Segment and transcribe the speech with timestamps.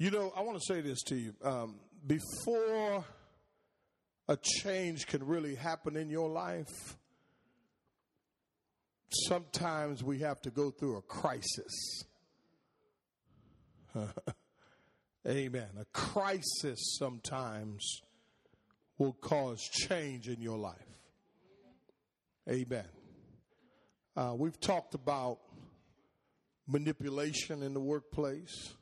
[0.00, 1.34] You know, I want to say this to you.
[1.44, 1.74] Um,
[2.06, 3.04] before
[4.28, 6.96] a change can really happen in your life,
[9.28, 12.04] sometimes we have to go through a crisis.
[15.28, 15.68] Amen.
[15.78, 18.00] A crisis sometimes
[18.96, 20.78] will cause change in your life.
[22.48, 22.88] Amen.
[24.16, 25.40] Uh, we've talked about
[26.66, 28.76] manipulation in the workplace.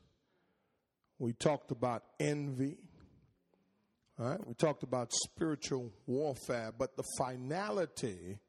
[1.19, 2.77] We talked about envy.
[4.17, 4.47] All right.
[4.47, 8.39] We talked about spiritual warfare, but the finality,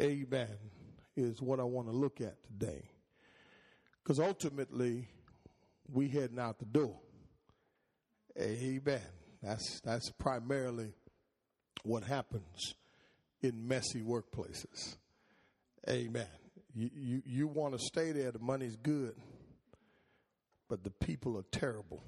[0.00, 0.56] amen,
[1.14, 2.88] is what I want to look at today.
[4.02, 5.08] Because ultimately,
[5.92, 6.98] we heading out the door.
[8.40, 9.02] Amen.
[9.42, 10.94] That's that's primarily
[11.84, 12.74] what happens
[13.42, 14.96] in messy workplaces.
[15.88, 16.26] Amen.
[16.74, 19.14] You you, you want to stay there, the money's good,
[20.72, 22.02] but the people are terrible.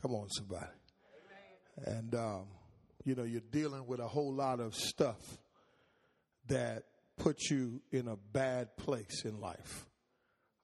[0.00, 0.64] Come on, somebody.
[1.84, 2.44] And um,
[3.04, 5.20] you know, you're dealing with a whole lot of stuff
[6.46, 6.84] that
[7.18, 9.84] puts you in a bad place in life.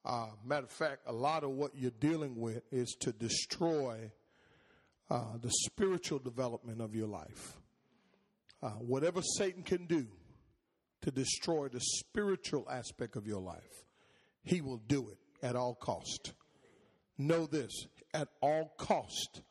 [0.06, 4.10] Uh, matter of fact, a lot of what you're dealing with is to destroy
[5.10, 7.58] uh, the spiritual development of your life.
[8.62, 10.06] Uh, whatever Satan can do
[11.02, 13.84] to destroy the spiritual aspect of your life,
[14.42, 16.32] he will do it at all cost.
[17.18, 19.42] Know this: at all cost,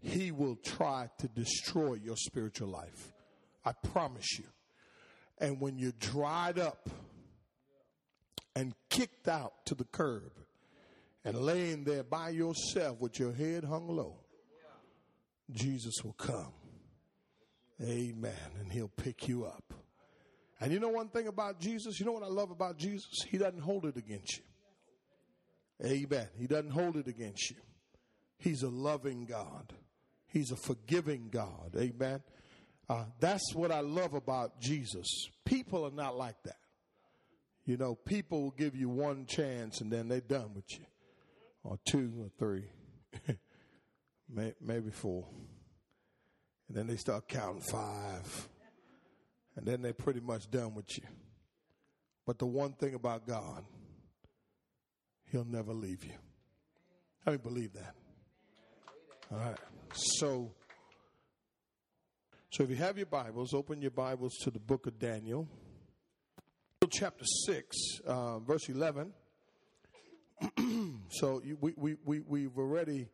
[0.00, 3.12] he will try to destroy your spiritual life.
[3.64, 4.46] I promise you.
[5.38, 6.88] And when you're dried up
[8.54, 10.32] and kicked out to the curb
[11.24, 14.16] and laying there by yourself with your head hung low,
[15.50, 16.52] Jesus will come.
[17.82, 18.32] Amen.
[18.60, 19.72] And he'll pick you up.
[20.60, 22.00] And you know one thing about Jesus?
[22.00, 23.24] You know what I love about Jesus?
[23.28, 24.42] He doesn't hold it against you.
[25.84, 26.28] Amen.
[26.36, 27.56] He doesn't hold it against you.
[28.38, 29.72] He's a loving God.
[30.26, 31.74] He's a forgiving God.
[31.76, 32.22] Amen.
[32.88, 35.06] Uh, that's what I love about Jesus.
[35.44, 36.56] People are not like that.
[37.64, 40.86] You know, people will give you one chance and then they're done with you,
[41.64, 42.64] or two or three,
[44.60, 45.26] maybe four.
[46.68, 48.48] And then they start counting five,
[49.56, 51.04] and then they're pretty much done with you.
[52.24, 53.64] But the one thing about God,
[55.30, 56.14] He'll never leave you.
[57.24, 57.94] How many believe that?
[59.30, 59.58] All right.
[59.92, 60.52] So,
[62.50, 65.48] so if you have your Bibles, open your Bibles to the book of Daniel
[66.90, 69.12] chapter 6, uh, verse 11.
[71.10, 73.08] so you, we, we, we, we've already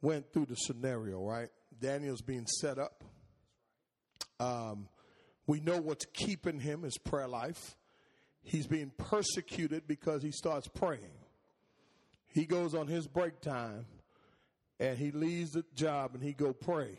[0.00, 1.48] went through the scenario, right?
[1.78, 3.04] Daniel's being set up.
[4.40, 4.88] Um,
[5.46, 7.76] we know what's keeping him, his prayer life.
[8.42, 11.10] He's being persecuted because he starts praying.
[12.32, 13.86] He goes on his break time
[14.78, 16.98] and he leaves the job and he go pray.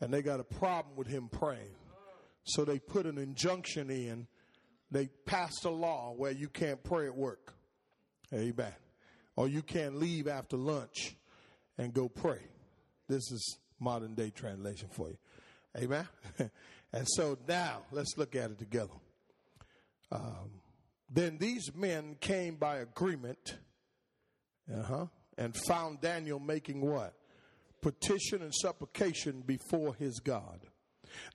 [0.00, 1.74] And they got a problem with him praying.
[2.44, 4.26] So they put an injunction in
[4.90, 7.52] they passed a law where you can't pray at work.
[8.32, 8.72] Amen.
[9.36, 11.14] Or you can't leave after lunch
[11.76, 12.40] and go pray.
[13.08, 15.18] This is modern day translation for you.
[15.76, 16.08] Amen.
[16.92, 18.94] and so now let's look at it together.
[20.10, 20.62] Um,
[21.10, 23.58] then these men came by agreement,
[24.72, 25.06] uh-huh,
[25.36, 27.14] and found Daniel making what?
[27.80, 30.60] Petition and supplication before his God.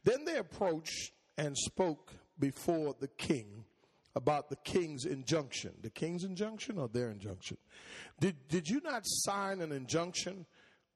[0.04, 3.66] Then they approached and spoke before the king
[4.16, 5.72] about the king's injunction.
[5.82, 7.58] The king's injunction or their injunction?
[8.20, 10.46] Did, did you not sign an injunction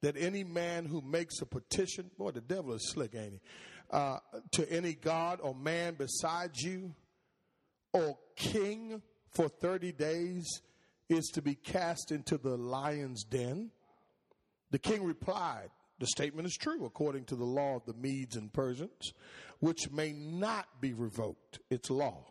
[0.02, 3.40] that any man who makes a petition, boy, the devil is slick, ain't he?
[3.90, 4.18] Uh,
[4.52, 6.94] to any god or man besides you
[7.92, 10.60] or king for 30 days
[11.08, 13.70] is to be cast into the lion's den?
[14.70, 18.52] The king replied, the statement is true according to the law of the Medes and
[18.52, 19.12] Persians,
[19.60, 21.58] which may not be revoked.
[21.70, 22.24] It's law.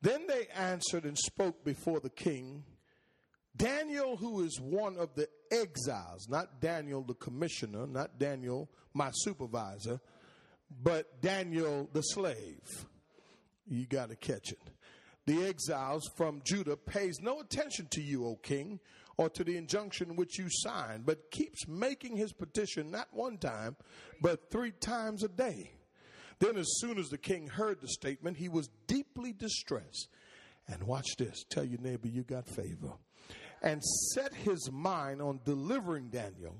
[0.00, 2.62] Then they answered and spoke before the king.
[3.56, 10.00] Daniel, who is one of the exiles, not Daniel the commissioner, not Daniel my supervisor,
[10.82, 12.86] but Daniel the slave.
[13.66, 14.60] You got to catch it.
[15.28, 18.80] The exiles from Judah pays no attention to you, O king,
[19.18, 23.76] or to the injunction which you signed, but keeps making his petition not one time,
[24.22, 25.72] but three times a day.
[26.38, 30.08] Then, as soon as the king heard the statement, he was deeply distressed.
[30.66, 32.94] And watch this tell your neighbor you got favor.
[33.60, 36.56] And set his mind on delivering Daniel.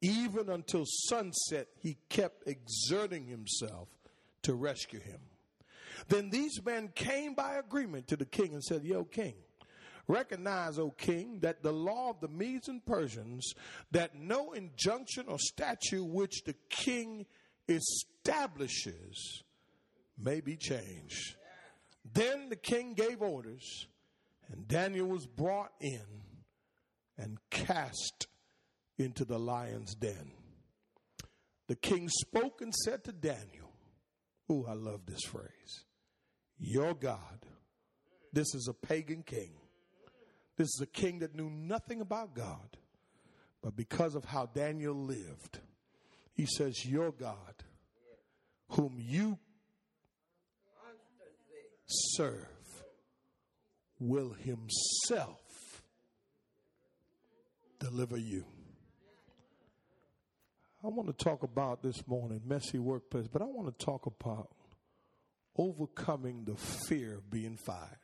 [0.00, 3.88] Even until sunset, he kept exerting himself
[4.40, 5.20] to rescue him.
[6.08, 9.34] Then these men came by agreement to the king and said, Yo, king,
[10.08, 13.54] Recognize, O king, that the law of the Medes and Persians,
[13.90, 17.26] that no injunction or statute which the king
[17.68, 19.42] establishes
[20.16, 21.34] may be changed.
[22.12, 23.88] Then the king gave orders,
[24.52, 26.04] and Daniel was brought in
[27.18, 28.28] and cast
[28.98, 30.30] into the lion's den.
[31.66, 33.72] The king spoke and said to Daniel,
[34.48, 35.85] Oh, I love this phrase.
[36.58, 37.46] Your God.
[38.32, 39.50] This is a pagan king.
[40.56, 42.76] This is a king that knew nothing about God.
[43.62, 45.60] But because of how Daniel lived,
[46.32, 47.54] he says, Your God,
[48.70, 49.38] whom you
[51.86, 52.46] serve,
[53.98, 55.82] will himself
[57.78, 58.44] deliver you.
[60.84, 64.50] I want to talk about this morning messy workplace, but I want to talk about
[65.58, 67.98] overcoming the fear of being fired.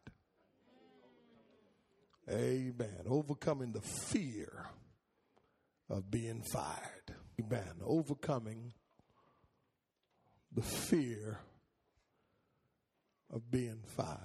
[2.31, 3.03] Amen.
[3.07, 4.67] Overcoming the fear
[5.91, 7.15] of being fired.
[7.41, 7.75] Amen.
[7.85, 8.73] Overcoming
[10.53, 11.41] the fear
[13.33, 14.19] of being fired.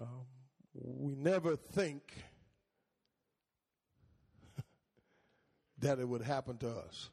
[0.00, 0.26] Um,
[0.74, 2.02] we never think
[5.78, 7.10] that it would happen to us.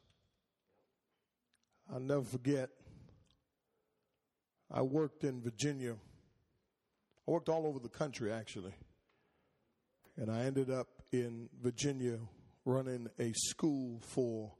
[1.92, 2.70] I'll never forget,
[4.70, 5.94] I worked in Virginia.
[7.26, 8.74] I worked all over the country, actually.
[10.16, 12.18] And I ended up in Virginia
[12.64, 14.52] running a school for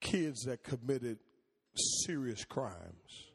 [0.00, 1.18] kids that committed
[2.04, 3.28] serious crimes.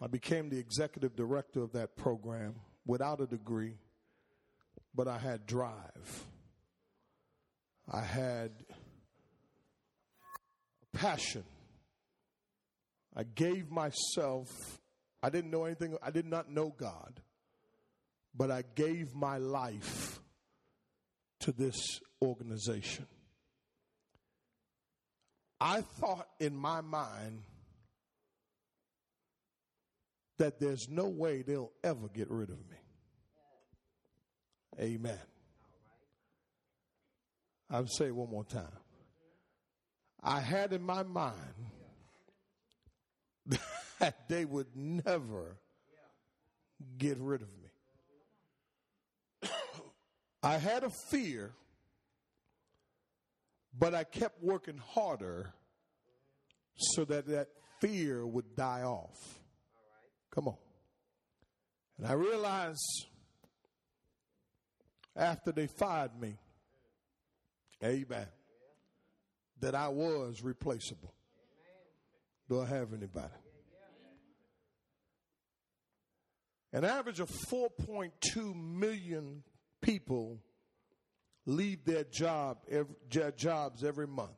[0.00, 2.54] I became the executive director of that program
[2.86, 3.76] without a degree,
[4.94, 6.24] but I had drive.
[7.90, 8.50] I had
[10.92, 11.44] passion.
[13.14, 14.48] I gave myself,
[15.22, 17.20] I didn't know anything, I did not know God,
[18.34, 20.20] but I gave my life
[21.40, 23.06] to this organization.
[25.60, 27.42] I thought in my mind
[30.38, 32.78] that there's no way they'll ever get rid of me.
[34.80, 35.18] Amen.
[37.70, 38.66] I'll say it one more time.
[40.22, 41.36] I had in my mind
[44.02, 45.56] that they would never
[46.98, 49.48] get rid of me.
[50.42, 51.52] I had a fear,
[53.78, 55.54] but I kept working harder
[56.74, 57.48] so that that
[57.80, 59.38] fear would die off.
[60.32, 60.56] Come on.
[61.96, 63.06] And I realized
[65.14, 66.34] after they fired me,
[67.84, 68.26] Amen.
[69.60, 71.14] That I was replaceable.
[72.48, 73.41] Do I have anybody?
[76.72, 79.42] An average of 4.2 million
[79.82, 80.40] people
[81.44, 82.94] leave their job every,
[83.36, 84.30] jobs every month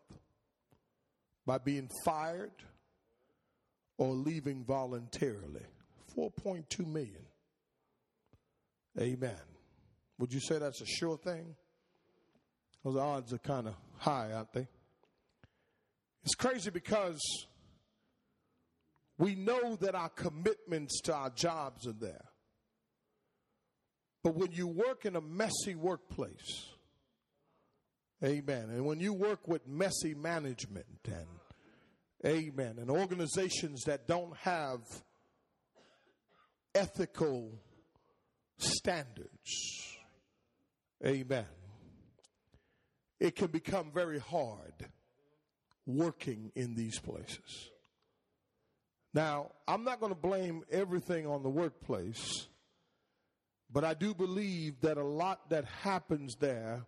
[1.47, 2.53] by being fired
[3.99, 5.63] or leaving voluntarily.
[6.17, 7.25] 4.2 million.
[8.99, 9.41] Amen.
[10.19, 11.55] Would you say that's a sure thing?
[12.85, 14.67] Those odds are kind of high, aren't they?
[16.25, 17.21] It's crazy because
[19.19, 22.25] we know that our commitments to our jobs are there.
[24.22, 26.69] But when you work in a messy workplace,
[28.25, 31.26] amen, and when you work with messy management and
[32.25, 34.80] amen, and organizations that don't have
[36.75, 37.52] ethical
[38.56, 39.99] standards,
[41.06, 41.47] amen,
[43.21, 44.88] it can become very hard
[45.87, 47.71] working in these places.
[49.14, 52.49] Now, I'm not going to blame everything on the workplace,
[53.73, 56.85] but I do believe that a lot that happens there,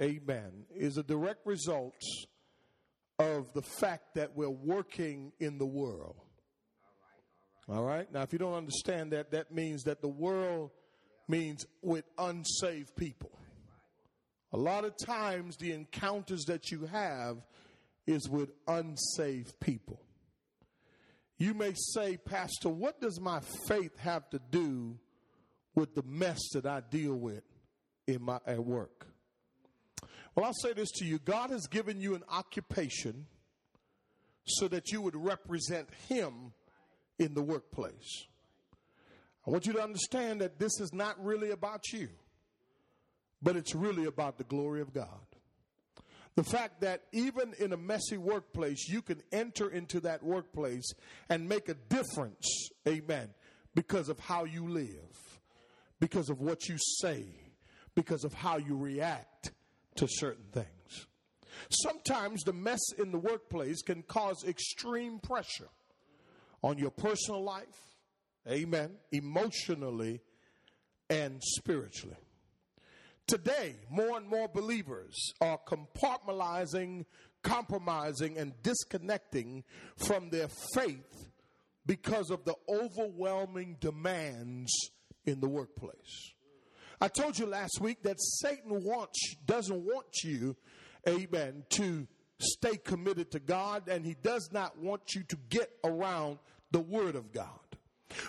[0.00, 2.00] amen, is a direct result
[3.18, 6.16] of the fact that we're working in the world.
[7.68, 8.10] All right?
[8.10, 10.70] Now, if you don't understand that, that means that the world
[11.28, 13.30] means with unsaved people.
[14.52, 17.36] A lot of times, the encounters that you have
[18.06, 20.00] is with unsaved people.
[21.40, 24.96] You may say, Pastor, what does my faith have to do
[25.74, 27.42] with the mess that I deal with
[28.06, 29.08] in my at work?
[30.36, 33.26] Well, I'll say this to you God has given you an occupation
[34.44, 36.52] so that you would represent Him
[37.18, 38.26] in the workplace.
[39.44, 42.10] I want you to understand that this is not really about you
[43.42, 45.29] but it's really about the glory of God.
[46.36, 50.90] The fact that even in a messy workplace, you can enter into that workplace
[51.28, 53.30] and make a difference, amen,
[53.74, 55.38] because of how you live.
[56.00, 57.26] because of what you say,
[57.94, 59.52] because of how you react
[59.96, 61.06] to certain things.
[61.68, 65.68] Sometimes the mess in the workplace can cause extreme pressure
[66.62, 67.96] on your personal life,
[68.48, 70.22] amen, emotionally
[71.10, 72.16] and spiritually.
[73.30, 77.04] Today, more and more believers are compartmentalizing,
[77.44, 79.62] compromising, and disconnecting
[79.94, 81.28] from their faith
[81.86, 84.72] because of the overwhelming demands
[85.26, 86.32] in the workplace.
[87.00, 90.56] I told you last week that Satan wants, doesn't want you,
[91.08, 92.08] amen, to
[92.40, 96.40] stay committed to God, and he does not want you to get around
[96.72, 97.69] the Word of God.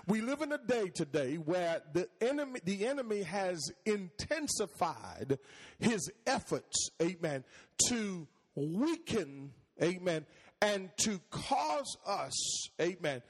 [0.08, 5.40] We live in a day today where the enemy, the enemy has intensified
[5.80, 7.44] his efforts, amen,
[7.88, 10.26] to weaken, amen,
[10.62, 13.22] and to cause us, amen,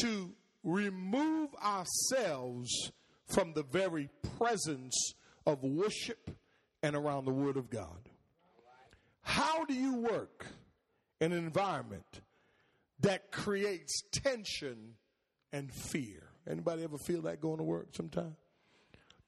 [0.00, 0.32] to
[0.64, 2.92] remove ourselves
[3.26, 5.14] from the very presence
[5.46, 6.30] of worship
[6.82, 8.08] and around the Word of God.
[9.22, 10.46] How do you work
[11.20, 12.20] in an environment
[13.00, 14.94] that creates tension
[15.52, 16.22] and fear?
[16.48, 18.36] Anybody ever feel that going to work sometime?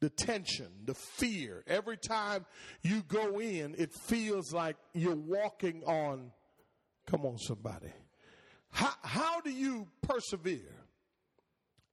[0.00, 1.62] The tension, the fear.
[1.66, 2.44] Every time
[2.82, 6.32] you go in, it feels like you're walking on,
[7.06, 7.92] come on, somebody.
[8.70, 10.74] How, how do you persevere?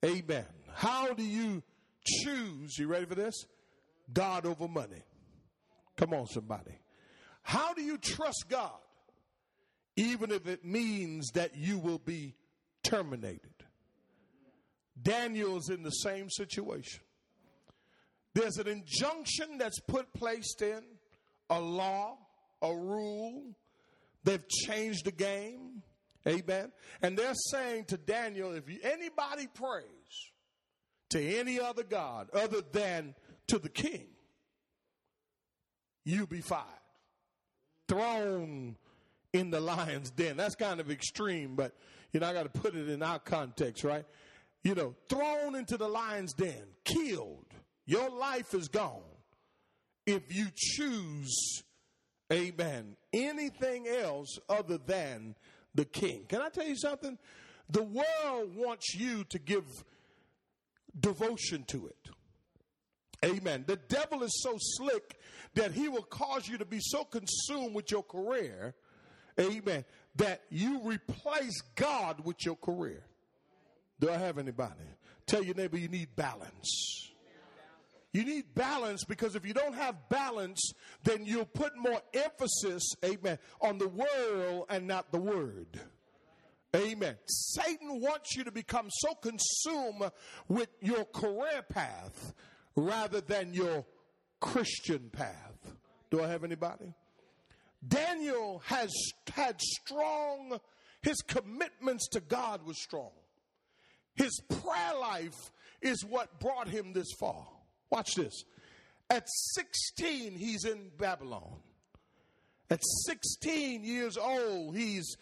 [0.04, 0.46] Amen.
[0.74, 1.62] How do you
[2.04, 3.46] choose, you ready for this?
[4.12, 5.04] God over money.
[5.98, 6.80] Come on, somebody.
[7.44, 8.80] How do you trust God,
[9.96, 12.36] even if it means that you will be
[12.84, 13.59] terminated?
[15.02, 17.02] Daniel's in the same situation.
[18.34, 20.82] There's an injunction that's put placed in,
[21.50, 22.18] a law,
[22.62, 23.44] a rule.
[24.24, 25.84] They've changed the game.
[26.28, 26.72] Amen.
[27.02, 29.84] And they're saying to Daniel, if anybody prays
[31.10, 33.16] to any other God other than
[33.48, 34.08] to the king,
[36.06, 36.66] you be fired.
[37.88, 38.76] Thrown
[39.34, 40.38] in the lion's den.
[40.38, 41.74] That's kind of extreme, but
[42.12, 44.06] you know, I got to put it in our context, right?
[44.64, 47.46] You know, thrown into the lion's den, killed.
[47.86, 49.02] Your life is gone
[50.06, 51.64] if you choose,
[52.32, 55.36] amen, anything else other than
[55.76, 56.26] the king.
[56.28, 57.18] Can I tell you something?
[57.70, 59.66] The world wants you to give
[61.00, 62.10] devotion to it.
[63.24, 63.66] Amen.
[63.68, 65.20] The devil is so slick
[65.56, 68.76] that he will cause you to be so consumed with your career,
[69.40, 69.86] amen,
[70.16, 73.04] that you replace God with your career.
[74.00, 74.74] Do I have anybody?
[75.26, 77.12] Tell your neighbor you need balance.
[78.12, 80.72] You need balance because if you don't have balance,
[81.04, 85.80] then you'll put more emphasis, amen, on the world and not the word.
[86.76, 87.16] Amen.
[87.26, 90.12] Satan wants you to become so consumed
[90.48, 92.34] with your career path
[92.76, 93.86] rather than your
[94.40, 95.76] Christian path.
[96.10, 96.94] Do I have anybody?
[97.88, 98.92] Daniel has
[99.34, 100.60] had strong,
[101.02, 103.12] his commitments to God was strong.
[104.20, 107.48] His prayer life is what brought him this far.
[107.90, 108.44] Watch this.
[109.10, 111.56] At 16, he's in Babylon.
[112.70, 115.16] At 16 years old, he's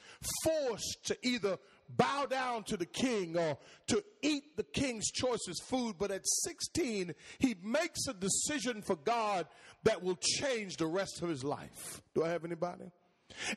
[0.43, 5.95] forced to either bow down to the king or to eat the king's choicest food.
[5.97, 9.47] But at 16, he makes a decision for God
[9.83, 12.01] that will change the rest of his life.
[12.15, 12.91] Do I have anybody?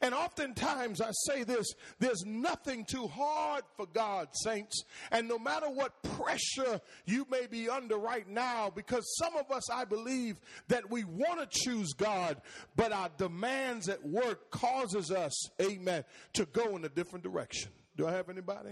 [0.02, 1.66] And oftentimes I say this
[1.98, 4.84] there's nothing too hard for God, saints.
[5.10, 9.70] And no matter what pressure you may be under right now, because some of us,
[9.70, 12.40] I believe, that we want to choose God,
[12.76, 17.70] but our demands at work causes us, amen, to go in a different direction.
[17.96, 18.70] Do I have anybody?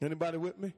[0.00, 0.72] Anybody with me?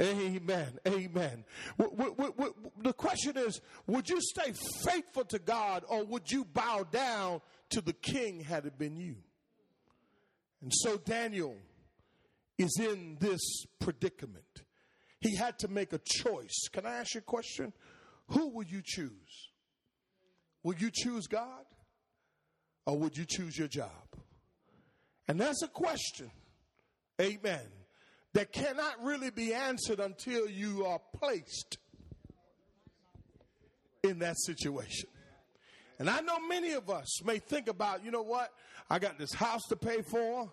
[0.00, 0.78] Amen.
[0.86, 1.44] Amen.
[1.78, 4.52] the question is would you stay
[4.84, 7.40] faithful to God or would you bow down
[7.72, 9.16] to the king had it been you?
[10.60, 11.56] And so Daniel
[12.58, 13.40] is in this
[13.80, 14.62] predicament.
[15.20, 16.68] He had to make a choice.
[16.72, 17.72] Can I ask you a question?
[18.28, 19.50] Who would you choose?
[20.62, 21.64] Would you choose God
[22.86, 23.90] or would you choose your job?
[25.28, 26.30] And that's a question.
[27.20, 27.68] Amen
[28.34, 31.78] that cannot really be answered until you are placed
[34.02, 35.08] in that situation.
[36.02, 38.52] And I know many of us may think about, you know what?
[38.90, 40.50] I got this house to pay for.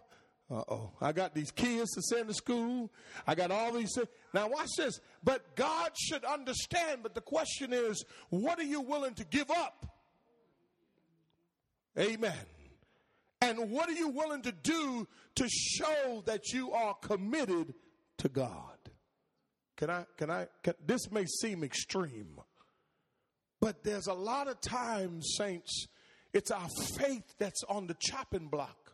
[0.47, 0.91] Uh oh.
[1.01, 2.91] I got these kids to send to school.
[3.25, 4.09] I got all these things.
[4.31, 4.99] Now, watch this.
[5.23, 6.99] But God should understand.
[7.01, 9.87] But the question is, what are you willing to give up?
[11.97, 12.45] Amen.
[13.41, 17.73] And what are you willing to do to show that you are committed
[18.19, 18.77] to God?
[19.77, 22.39] Can I, can I, can, this may seem extreme,
[23.59, 25.87] But there's a lot of times, saints,
[26.33, 28.89] it's our faith that's on the chopping block.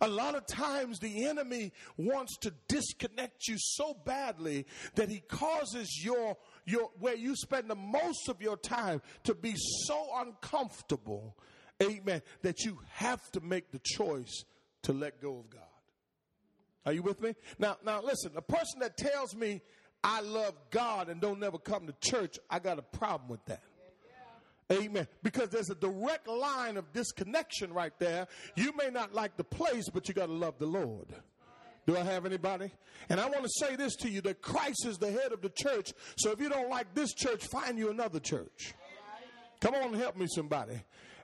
[0.00, 4.66] A lot of times the enemy wants to disconnect you so badly
[4.96, 9.54] that he causes your your where you spend the most of your time to be
[9.56, 11.36] so uncomfortable.
[11.82, 12.20] Amen.
[12.42, 14.44] That you have to make the choice
[14.82, 15.62] to let go of God.
[16.84, 17.34] Are you with me?
[17.58, 19.62] Now now listen, a person that tells me
[20.04, 23.62] I love God and don't never come to church, I got a problem with that.
[24.70, 25.06] Amen.
[25.22, 28.26] Because there's a direct line of disconnection right there.
[28.54, 31.08] You may not like the place, but you got to love the Lord.
[31.86, 32.70] Do I have anybody?
[33.08, 35.48] And I want to say this to you that Christ is the head of the
[35.48, 35.94] church.
[36.18, 38.74] So if you don't like this church, find you another church.
[39.60, 40.80] Come on, help me, somebody.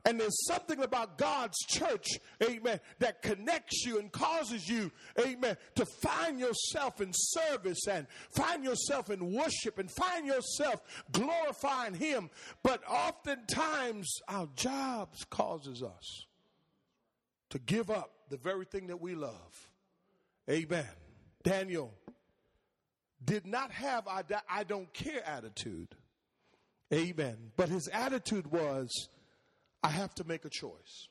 [0.06, 2.06] And there's something about God's church,
[2.42, 8.06] amen, that connects you and causes you, amen, to find yourself in service and
[8.37, 10.82] find yourself in worship and find yourself
[11.12, 12.28] glorifying Him.
[12.62, 16.26] But oftentimes our jobs causes us
[17.50, 19.70] to give up the very thing that we love.
[20.50, 20.84] Amen.
[21.42, 21.94] Daniel
[23.25, 25.94] did not have I, I don't care attitude.
[26.92, 27.52] Amen.
[27.56, 29.08] But his attitude was,
[29.84, 31.08] I have to make a choice.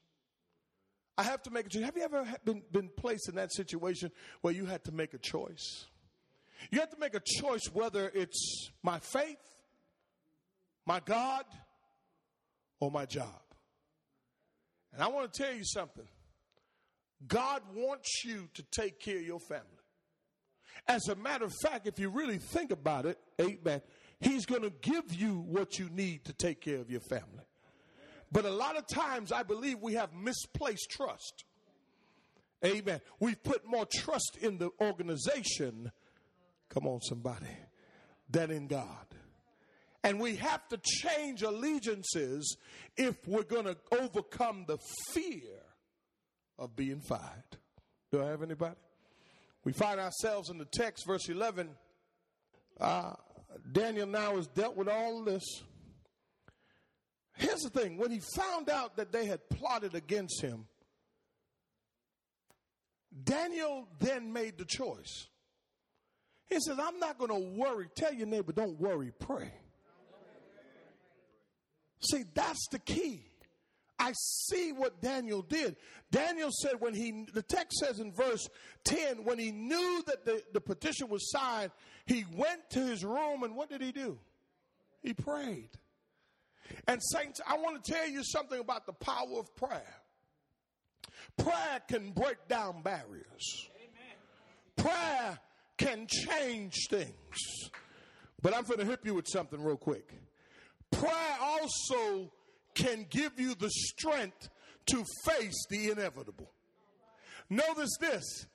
[1.15, 1.83] I have to make a choice.
[1.83, 4.11] Have you ever been, been placed in that situation
[4.41, 5.85] where you had to make a choice?
[6.71, 9.37] You have to make a choice whether it's my faith,
[10.87, 11.45] my God,
[12.79, 13.41] or my job.
[14.91, 16.07] And I want to tell you something.
[17.27, 19.67] God wants you to take care of your family.
[20.87, 23.81] As a matter of fact, if you really think about it, amen,
[24.19, 27.43] He's going to give you what you need to take care of your family.
[28.33, 31.45] But a lot of times I believe we have misplaced trust.
[32.65, 32.99] Amen.
[33.19, 35.91] We've put more trust in the organization,
[36.67, 37.55] come on, somebody,
[38.27, 39.05] than in God.
[40.03, 42.57] And we have to change allegiances
[42.97, 44.79] if we're going to overcome the
[45.11, 45.61] fear
[46.57, 47.57] of being fired.
[48.11, 48.75] Do I have anybody?
[49.63, 51.69] We find ourselves in the text, verse 11.
[52.81, 53.13] Uh,
[53.71, 55.43] Daniel now has dealt with all this.
[57.35, 60.65] Here's the thing when he found out that they had plotted against him,
[63.23, 65.27] Daniel then made the choice.
[66.47, 67.87] He says, I'm not going to worry.
[67.95, 69.51] Tell your neighbor, don't worry, pray.
[72.01, 73.25] See, that's the key.
[73.97, 75.77] I see what Daniel did.
[76.11, 78.49] Daniel said when he, the text says in verse
[78.83, 81.71] 10, when he knew that the, the petition was signed,
[82.05, 84.19] he went to his room and what did he do?
[85.01, 85.69] He prayed.
[86.87, 89.95] And, saints, I want to tell you something about the power of prayer.
[91.37, 93.69] Prayer can break down barriers,
[94.75, 95.39] prayer
[95.77, 97.69] can change things.
[98.41, 100.11] But I'm going to hit you with something real quick.
[100.91, 102.31] Prayer also
[102.75, 104.49] can give you the strength
[104.87, 106.51] to face the inevitable.
[107.49, 108.45] Notice this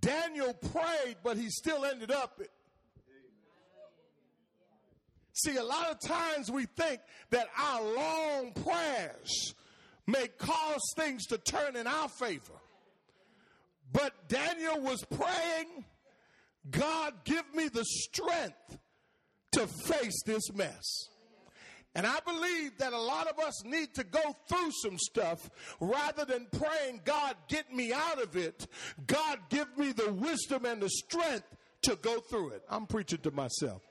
[0.00, 2.40] Daniel prayed, but he still ended up
[5.34, 9.54] See, a lot of times we think that our long prayers
[10.06, 12.52] may cause things to turn in our favor.
[13.92, 15.84] But Daniel was praying,
[16.70, 18.78] God, give me the strength
[19.52, 21.08] to face this mess.
[21.94, 26.24] And I believe that a lot of us need to go through some stuff rather
[26.24, 28.66] than praying, God, get me out of it.
[29.06, 31.44] God, give me the wisdom and the strength
[31.82, 32.62] to go through it.
[32.70, 33.82] I'm preaching to myself.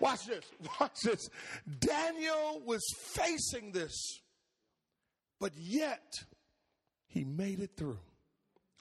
[0.00, 0.44] Watch this.
[0.80, 1.28] Watch this.
[1.78, 4.20] Daniel was facing this,
[5.40, 6.12] but yet
[7.06, 7.98] he made it through.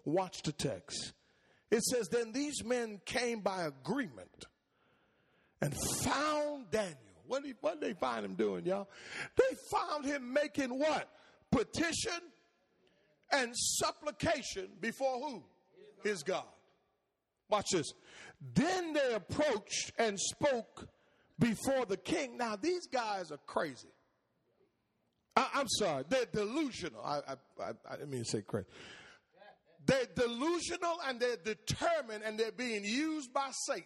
[0.06, 1.14] Watch the text.
[1.72, 4.46] It says, Then these men came by agreement
[5.62, 5.74] and
[6.04, 6.98] found Daniel.
[7.26, 8.90] What did, what did they find him doing, y'all?
[9.38, 11.10] They found him making what?
[11.52, 12.22] Petition
[13.32, 15.44] and supplication before who?
[16.04, 16.44] His God.
[17.50, 17.94] Watch this.
[18.54, 20.88] Then they approached and spoke
[21.40, 22.38] before the king.
[22.38, 23.90] Now, these guys are crazy.
[25.36, 27.04] I, am sorry, they're delusional.
[27.04, 28.68] I, I, I, I didn't mean to say crazy.
[29.86, 33.84] They're delusional and they're determined and they're being used by Satan.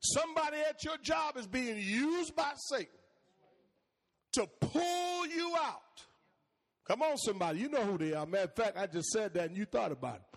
[0.00, 2.86] Somebody at your job is being used by Satan
[4.32, 5.82] to pull you out.
[6.86, 7.60] Come on, somebody.
[7.60, 8.24] You know who they are.
[8.24, 10.29] Matter of fact, I just said that and you thought about it.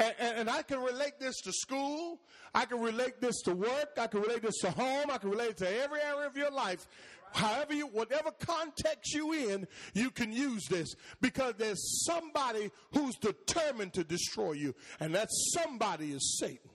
[0.00, 2.20] And, and, and, I can relate this to school.
[2.54, 3.90] I can relate this to work.
[3.96, 5.10] I can relate this to home.
[5.10, 6.88] I can relate it to every area of your life.
[7.32, 13.92] However you, whatever context you in, you can use this because there's somebody who's determined
[13.92, 14.74] to destroy you.
[14.98, 16.70] And that somebody is Satan.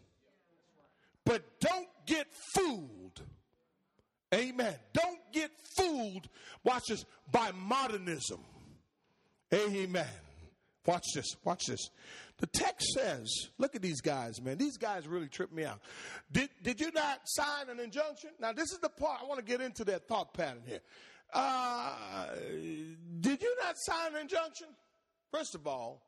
[1.26, 3.22] But don't get fooled
[4.36, 4.76] Amen.
[4.94, 6.28] Don't get fooled,
[6.64, 8.44] watch this, by modernism.
[9.54, 10.06] Amen.
[10.86, 11.90] Watch this, watch this.
[12.38, 14.58] The text says, look at these guys, man.
[14.58, 15.80] These guys really trip me out.
[16.32, 18.32] Did, did you not sign an injunction?
[18.40, 20.82] Now, this is the part I want to get into that thought pattern here.
[21.34, 22.36] Uh,
[23.20, 24.68] did you not sign an injunction?
[25.32, 26.04] First of all,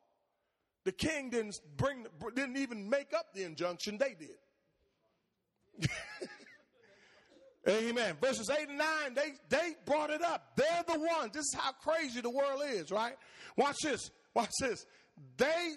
[0.83, 5.89] the king didn't bring, didn't even make up the injunction, they did.
[7.67, 8.15] Amen.
[8.21, 10.53] Verses 8 and 9, they, they brought it up.
[10.55, 11.31] They're the ones.
[11.33, 13.17] This is how crazy the world is, right?
[13.57, 14.09] Watch this.
[14.33, 14.85] Watch this.
[15.37, 15.73] They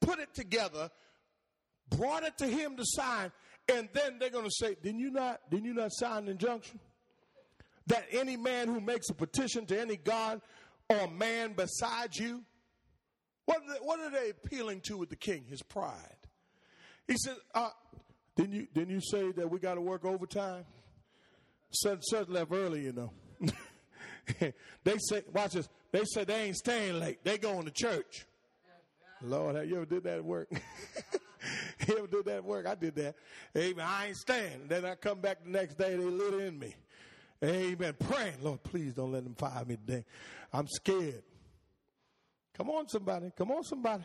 [0.00, 0.90] put it together,
[1.90, 3.32] brought it to him to sign,
[3.68, 6.78] and then they're going to say, Didn't you not, didn't you not sign an injunction?
[7.88, 10.40] That any man who makes a petition to any God
[10.88, 12.42] or man besides you,
[13.44, 15.44] what are they, what are they appealing to with the king?
[15.48, 15.94] His pride.
[17.06, 17.70] He said, uh,
[18.36, 20.64] didn't you didn't you say that we got to work overtime?
[21.70, 23.12] Such such left early, you know.
[24.84, 25.68] they say, watch this.
[25.96, 27.24] They said they ain't staying late.
[27.24, 28.26] They going to church.
[29.22, 30.46] Lord, have you ever did that work?
[31.88, 32.66] you ever did that work?
[32.66, 33.14] I did that.
[33.56, 33.86] Amen.
[33.88, 34.68] I ain't staying.
[34.68, 36.74] Then I come back the next day, they lit in me.
[37.42, 37.94] Amen.
[37.98, 40.04] Praying, Lord, please don't let them fire me today.
[40.52, 41.22] I'm scared.
[42.58, 43.32] Come on, somebody.
[43.34, 44.04] Come on, somebody.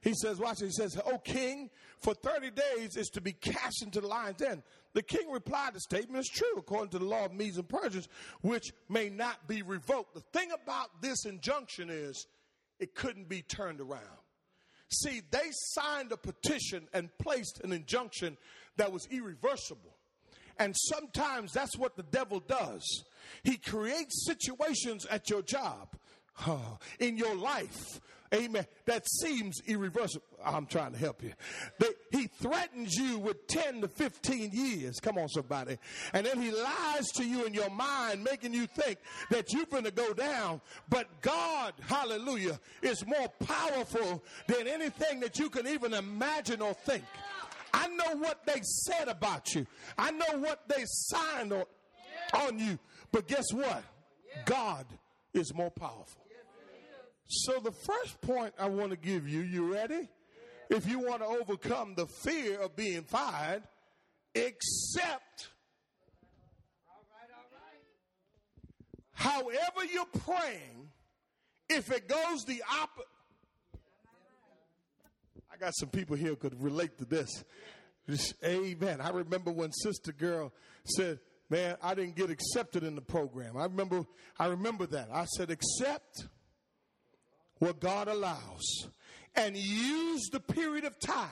[0.00, 0.66] He says, watch it.
[0.66, 1.70] He says, O king,
[2.00, 4.64] for 30 days is to be cast into the lion's den.
[4.94, 8.08] The king replied, the statement is true according to the law of Medes and Persians,
[8.40, 10.14] which may not be revoked.
[10.14, 12.26] The thing about this injunction is
[12.80, 14.02] it couldn't be turned around.
[14.90, 18.38] See, they signed a petition and placed an injunction
[18.76, 19.94] that was irreversible.
[20.58, 23.04] And sometimes that's what the devil does.
[23.44, 25.96] He creates situations at your job,
[26.98, 28.00] in your life,
[28.34, 30.24] amen, that seems irreversible.
[30.44, 31.32] I'm trying to help you.
[32.10, 35.00] He threatens you with 10 to 15 years.
[35.00, 35.78] Come on, somebody.
[36.12, 38.98] And then he lies to you in your mind, making you think
[39.30, 40.60] that you're going to go down.
[40.88, 47.04] But God, hallelujah, is more powerful than anything that you can even imagine or think.
[47.72, 49.66] I know what they said about you.
[49.96, 51.64] I know what they signed on,
[52.34, 52.78] on you.
[53.12, 53.82] But guess what?
[54.44, 54.86] God
[55.34, 56.22] is more powerful.
[57.28, 60.08] So the first point I want to give you, you ready?
[60.70, 63.62] If you want to overcome the fear of being fired,
[64.34, 65.48] accept
[69.12, 70.90] however you're praying,
[71.68, 73.06] if it goes the opposite.
[75.52, 77.44] I got some people here could relate to this.
[78.08, 79.00] Just, amen.
[79.00, 80.52] I remember when Sister Girl
[80.84, 81.18] said,
[81.50, 83.56] Man, I didn't get accepted in the program.
[83.56, 84.04] I remember
[84.38, 85.08] I remember that.
[85.10, 86.28] I said, accept
[87.58, 88.88] what God allows
[89.34, 91.28] and use the period of time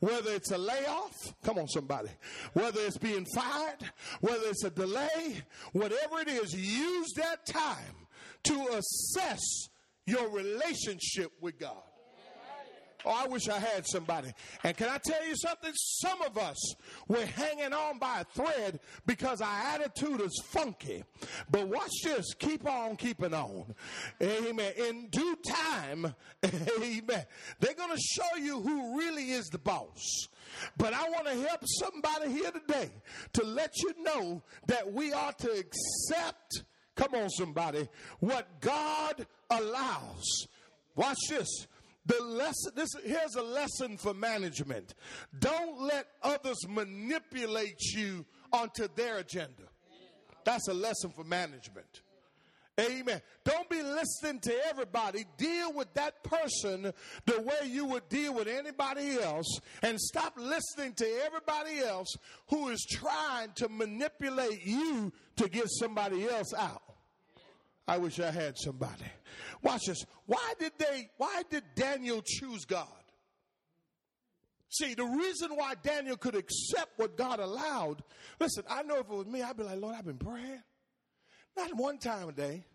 [0.00, 2.10] whether it's a layoff, come on somebody,
[2.52, 3.78] whether it's being fired,
[4.20, 8.06] whether it's a delay, whatever it is, use that time
[8.44, 9.40] to assess
[10.06, 11.87] your relationship with God.
[13.04, 14.32] Oh, I wish I had somebody.
[14.64, 15.70] And can I tell you something?
[15.74, 16.74] Some of us,
[17.06, 21.04] we're hanging on by a thread because our attitude is funky.
[21.50, 22.34] But watch this.
[22.34, 23.74] Keep on keeping on.
[24.20, 24.72] Amen.
[24.76, 27.24] In due time, amen.
[27.60, 30.28] They're going to show you who really is the boss.
[30.76, 32.90] But I want to help somebody here today
[33.34, 36.64] to let you know that we are to accept,
[36.96, 40.48] come on, somebody, what God allows.
[40.96, 41.66] Watch this
[42.08, 44.94] the lesson, this, here's a lesson for management.
[45.38, 49.64] Don't let others manipulate you onto their agenda.
[50.44, 52.00] That's a lesson for management.
[52.80, 53.20] Amen.
[53.44, 55.26] Don't be listening to everybody.
[55.36, 56.92] Deal with that person
[57.26, 62.14] the way you would deal with anybody else and stop listening to everybody else
[62.48, 66.82] who is trying to manipulate you to get somebody else out.
[67.88, 69.06] I wish I had somebody.
[69.62, 70.04] Watch this.
[70.26, 72.86] Why did they, why did Daniel choose God?
[74.68, 78.02] See, the reason why Daniel could accept what God allowed,
[78.38, 80.62] listen, I know if it was me, I'd be like, Lord, I've been praying.
[81.56, 82.66] Not one time a day.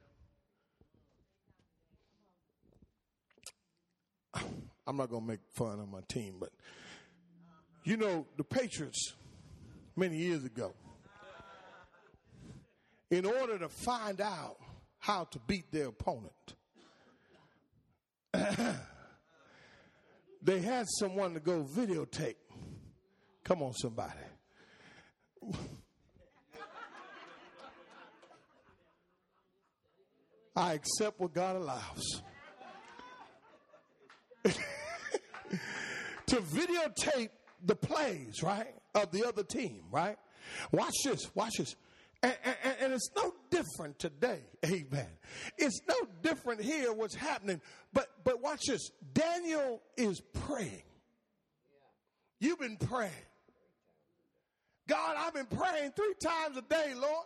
[4.88, 6.50] I'm not going to make fun of my team, but
[7.84, 9.14] you know, the Patriots,
[9.96, 10.74] many years ago,
[13.12, 14.58] in order to find out
[15.04, 16.56] how to beat their opponent.
[20.42, 22.36] they had someone to go videotape.
[23.44, 24.14] Come on, somebody.
[30.56, 32.22] I accept what God allows.
[36.28, 40.16] to videotape the plays, right, of the other team, right?
[40.72, 41.76] Watch this, watch this.
[42.22, 44.40] And, and, and, it's no different today.
[44.66, 45.08] Amen.
[45.58, 47.62] It's no different here what's happening.
[47.94, 48.90] But but watch this.
[49.14, 50.84] Daniel is praying.
[52.40, 53.12] You've been praying.
[54.88, 57.26] God, I've been praying three times a day, Lord.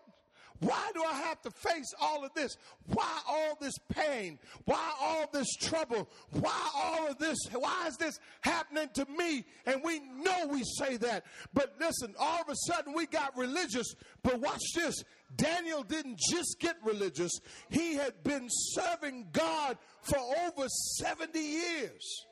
[0.60, 2.58] Why do I have to face all of this?
[2.88, 4.40] Why all this pain?
[4.66, 6.10] Why all this trouble?
[6.32, 7.38] Why all of this?
[7.52, 9.46] Why is this happening to me?
[9.66, 11.26] And we know we say that.
[11.54, 13.94] But listen, all of a sudden we got religious.
[14.24, 14.96] But watch this.
[15.36, 17.32] Daniel didn't just get religious,
[17.70, 20.68] he had been serving God for over
[21.00, 22.26] 70 years.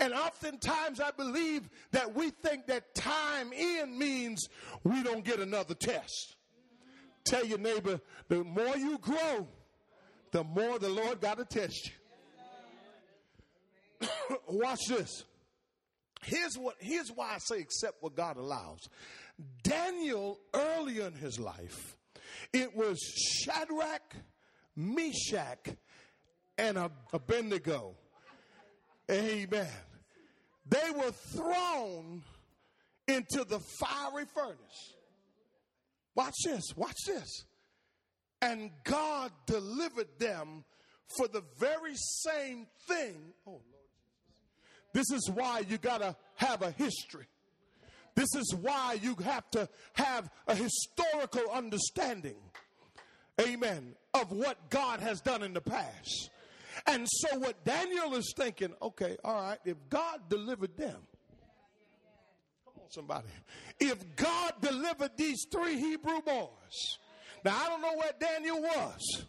[0.00, 4.48] And oftentimes I believe that we think that time in means
[4.84, 6.36] we don't get another test.
[7.24, 9.46] Tell your neighbor, the more you grow,
[10.30, 11.90] the more the Lord got to test
[14.00, 14.08] you.
[14.48, 15.24] Watch this.
[16.22, 18.88] Here's what here's why I say accept what God allows.
[19.62, 21.96] Daniel early in his life,
[22.52, 24.14] it was Shadrach,
[24.76, 25.76] Meshach,
[26.56, 27.94] and Abednego.
[29.10, 29.68] Amen.
[30.68, 32.22] They were thrown
[33.06, 34.94] into the fiery furnace.
[36.14, 37.44] Watch this, watch this.
[38.42, 40.64] And God delivered them
[41.16, 43.32] for the very same thing.
[43.46, 43.62] Oh, Lord
[44.92, 45.08] Jesus.
[45.08, 47.26] This is why you got to have a history.
[48.18, 52.34] This is why you have to have a historical understanding,
[53.40, 56.30] amen, of what God has done in the past.
[56.88, 60.96] And so, what Daniel is thinking, okay, all right, if God delivered them,
[62.64, 63.28] come on, somebody.
[63.78, 66.98] If God delivered these three Hebrew boys,
[67.44, 69.26] now I don't know where Daniel was.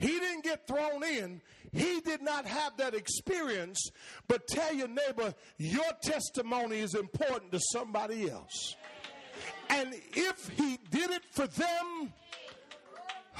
[0.00, 1.42] He didn't get thrown in.
[1.72, 3.78] He did not have that experience.
[4.26, 8.74] But tell your neighbor, your testimony is important to somebody else.
[9.68, 12.14] And if he did it for them,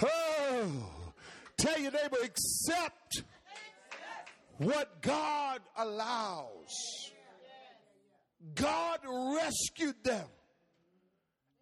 [0.03, 0.91] oh,
[1.57, 3.25] tell your neighbor, accept
[4.59, 7.11] what God allows.
[8.55, 8.99] God
[9.35, 10.27] rescued them.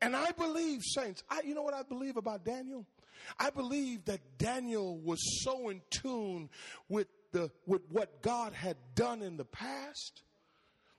[0.02, 2.84] And I believe, saints, I, you know what I believe about Daniel?
[3.38, 6.48] I believe that Daniel was so in tune
[6.88, 10.22] with, the, with what God had done in the past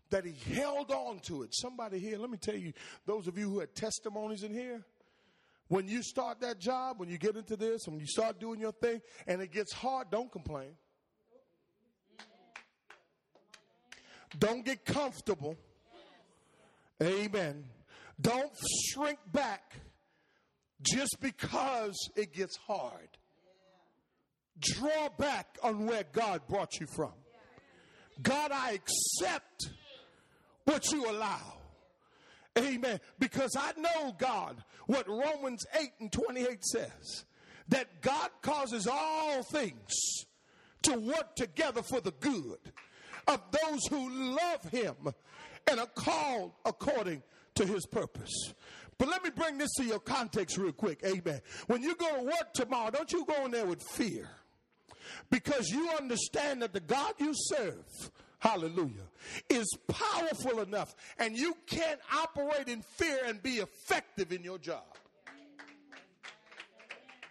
[0.09, 1.49] that he held on to it.
[1.53, 2.73] Somebody here, let me tell you,
[3.05, 4.83] those of you who had testimonies in here,
[5.67, 8.71] when you start that job, when you get into this, when you start doing your
[8.71, 10.71] thing and it gets hard, don't complain.
[14.37, 15.55] Don't get comfortable.
[17.01, 17.65] Amen.
[18.19, 18.51] Don't
[18.87, 19.75] shrink back
[20.81, 23.09] just because it gets hard.
[24.59, 27.13] Draw back on where God brought you from.
[28.21, 29.69] God, I accept
[30.65, 31.59] what you allow.
[32.57, 32.99] Amen.
[33.19, 37.25] Because I know, God, what Romans 8 and 28 says
[37.69, 39.91] that God causes all things
[40.83, 42.59] to work together for the good
[43.27, 44.95] of those who love Him
[45.69, 47.21] and are called according
[47.55, 48.53] to his purpose.
[48.99, 50.99] But let me bring this to your context real quick.
[51.05, 51.39] Amen.
[51.67, 54.29] When you go to work tomorrow, don't you go in there with fear.
[55.31, 59.07] Because you understand that the God you serve, hallelujah,
[59.49, 64.83] is powerful enough and you can't operate in fear and be effective in your job.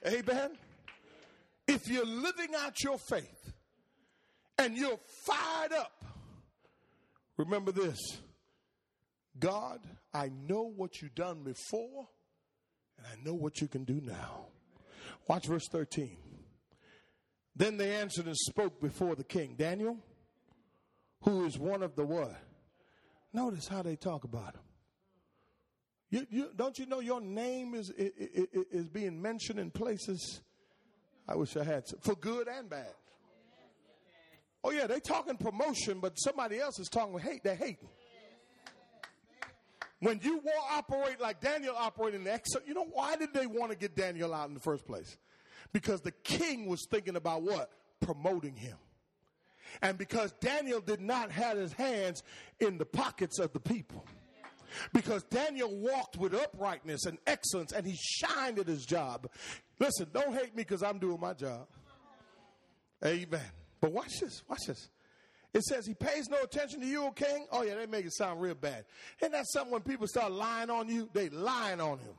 [0.07, 0.53] Amen.
[1.67, 3.53] If you're living out your faith
[4.57, 6.03] and you're fired up,
[7.37, 7.99] remember this
[9.39, 9.81] God,
[10.19, 12.09] I know what you've done before,
[12.97, 14.47] and I know what you can do now.
[15.29, 16.17] Watch verse 13.
[17.55, 19.55] Then they answered and spoke before the king.
[19.57, 19.97] Daniel,
[21.23, 22.35] who is one of the what?
[23.33, 24.63] Notice how they talk about him.
[26.11, 30.41] You, you, don't you know your name is, is, is being mentioned in places?
[31.29, 32.95] I wish I had some, for good and bad.
[34.65, 37.45] Oh yeah, they talking promotion, but somebody else is talking hate.
[37.45, 37.89] They're hating.
[40.01, 43.77] When you operate like Daniel operated in exile, you know why did they want to
[43.77, 45.17] get Daniel out in the first place?
[45.73, 47.71] Because the king was thinking about what?
[48.01, 48.77] Promoting him.
[49.83, 52.23] And because Daniel did not have his hands
[52.61, 54.05] in the pockets of the people.
[54.93, 59.29] Because Daniel walked with uprightness and excellence and he shined at his job.
[59.79, 61.67] Listen, don't hate me because I'm doing my job.
[63.05, 63.41] Amen.
[63.81, 64.89] But watch this, watch this.
[65.55, 67.47] It says he pays no attention to you, O king.
[67.51, 68.85] Oh, yeah, they make it sound real bad.
[69.21, 71.09] Isn't that something when people start lying on you?
[71.13, 72.15] They lying on him.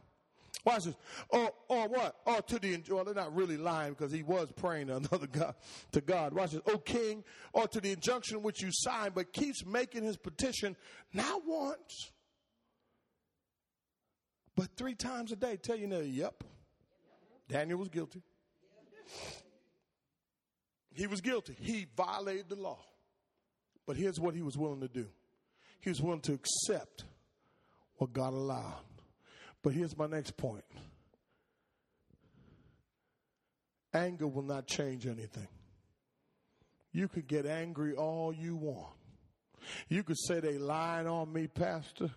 [0.65, 0.95] Watch this.
[1.29, 2.15] Or, or what?
[2.25, 5.55] Or to the, well, they're not really lying because he was praying to another God,
[5.91, 6.33] to God.
[6.33, 6.61] Watch this.
[6.65, 10.75] O king, or to the injunction which you signed, but keeps making his petition
[11.13, 12.11] not once,
[14.55, 15.55] but three times a day.
[15.55, 16.43] Tell you now, yep.
[17.47, 18.21] Daniel was guilty.
[20.93, 21.55] He was guilty.
[21.59, 22.79] He violated the law.
[23.89, 25.07] But here's what he was willing to do
[25.79, 27.05] he was willing to accept
[27.95, 28.83] what God allowed.
[29.63, 30.63] But here's my next point
[33.91, 35.47] anger will not change anything.
[36.91, 38.93] You could get angry all you want.
[39.87, 42.11] You could say they lying on me, Pastor.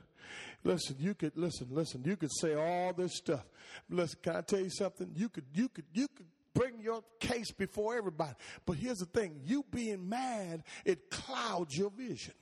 [0.64, 2.02] Listen, you could listen, listen.
[2.04, 3.46] You could say all this stuff.
[3.88, 5.10] Listen, can I tell you something?
[5.14, 8.34] You could, you could, you could bring your case before everybody.
[8.66, 12.34] But here's the thing: you being mad, it clouds your vision.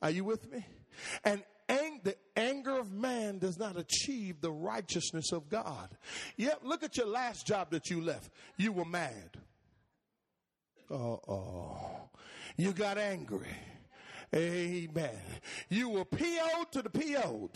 [0.00, 0.64] Are you with me?
[1.24, 5.90] And ang- the anger of man does not achieve the righteousness of God.
[6.36, 8.30] Yep, look at your last job that you left.
[8.56, 9.36] You were mad.
[10.90, 10.94] Uh
[11.28, 12.10] oh.
[12.56, 13.46] You got angry.
[14.34, 15.18] Amen.
[15.70, 17.50] You were PO'd to the PO'd.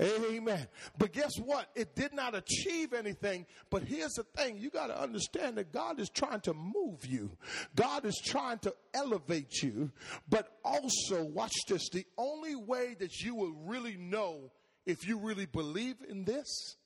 [0.00, 0.66] Amen.
[0.98, 1.70] But guess what?
[1.74, 3.46] It did not achieve anything.
[3.70, 7.30] But here's the thing you got to understand that God is trying to move you,
[7.74, 9.90] God is trying to elevate you.
[10.28, 14.50] But also, watch this the only way that you will really know
[14.84, 16.76] if you really believe in this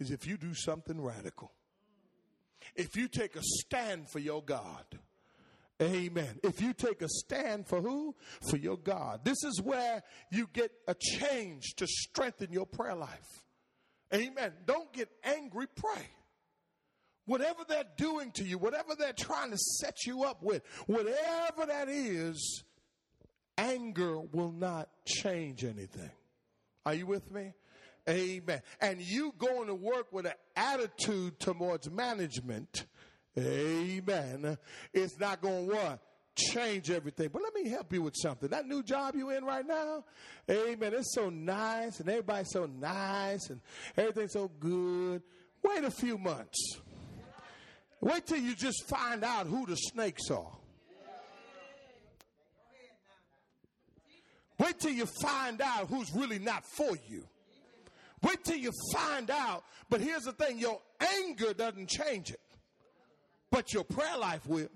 [0.00, 1.52] is if you do something radical.
[2.74, 4.84] If you take a stand for your God.
[5.82, 6.38] Amen.
[6.42, 8.14] If you take a stand for who?
[8.48, 9.24] For your God.
[9.24, 13.42] This is where you get a change to strengthen your prayer life.
[14.14, 14.52] Amen.
[14.66, 16.06] Don't get angry, pray.
[17.26, 21.88] Whatever they're doing to you, whatever they're trying to set you up with, whatever that
[21.88, 22.64] is,
[23.56, 26.10] anger will not change anything.
[26.84, 27.52] Are you with me?
[28.08, 28.60] Amen.
[28.80, 32.86] And you going to work with an attitude towards management
[33.38, 34.58] Amen.
[34.92, 35.98] It's not going to what?
[36.34, 37.28] Change everything.
[37.32, 38.48] But let me help you with something.
[38.48, 40.04] That new job you in right now,
[40.50, 40.94] amen.
[40.94, 43.60] It's so nice and everybody's so nice and
[43.96, 45.22] everything's so good.
[45.62, 46.78] Wait a few months.
[48.00, 50.56] Wait till you just find out who the snakes are.
[54.58, 57.24] Wait till you find out who's really not for you.
[58.22, 59.64] Wait till you find out.
[59.90, 62.40] But here's the thing your anger doesn't change it
[63.52, 64.70] but your prayer life will.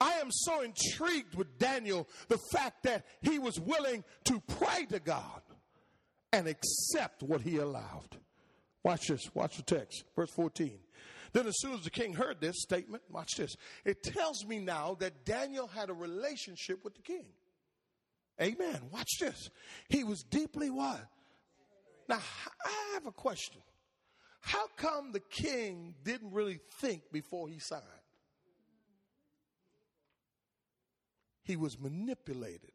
[0.00, 4.98] I am so intrigued with Daniel, the fact that he was willing to pray to
[4.98, 5.42] God
[6.32, 8.16] and accept what he allowed.
[8.82, 10.76] Watch this, watch the text, verse 14.
[11.32, 13.54] Then, as soon as the king heard this statement, watch this.
[13.84, 17.26] It tells me now that Daniel had a relationship with the king.
[18.40, 18.80] Amen.
[18.90, 19.50] Watch this.
[19.88, 21.00] He was deeply what?
[22.08, 22.18] Now,
[22.64, 23.62] I have a question.
[24.42, 27.82] How come the king didn't really think before he signed?
[31.44, 32.72] He was manipulated.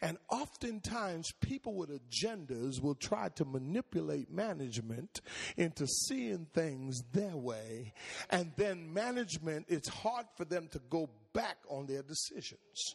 [0.00, 5.20] And oftentimes, people with agendas will try to manipulate management
[5.56, 7.94] into seeing things their way.
[8.30, 12.94] And then, management, it's hard for them to go back on their decisions.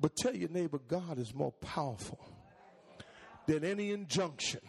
[0.00, 2.20] But tell your neighbor, God is more powerful
[3.46, 4.60] than any injunction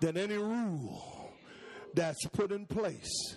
[0.00, 1.32] than any rule
[1.94, 3.36] that's put in place